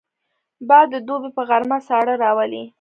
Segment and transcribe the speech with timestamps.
[0.67, 2.63] باد د دوبي په غرمه ساړه راولي